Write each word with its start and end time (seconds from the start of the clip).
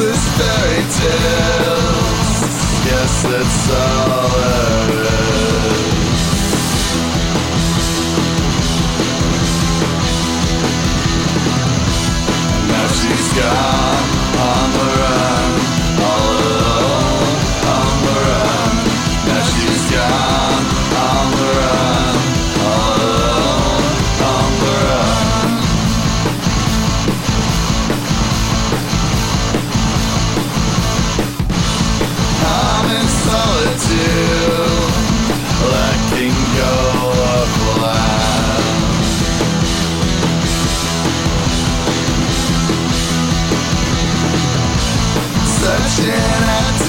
fairy 0.00 0.82
tales. 0.96 2.42
Yes, 2.86 3.22
that's 3.22 3.70
all. 3.70 4.08
Uh, 4.08 4.11
and 46.34 46.44
I 46.44 46.81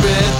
stupid 0.00 0.37